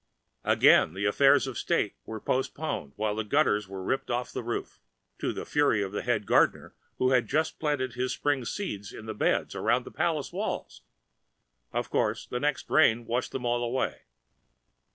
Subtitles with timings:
[0.45, 4.79] Again the affairs of state were postponed while the gutter was ripped off the roof,
[5.19, 9.05] to the fury of the head gardener, who had just planted his spring seeds in
[9.05, 10.81] the beds around the palace walls.
[11.71, 14.05] Of course the next rain washed them all away.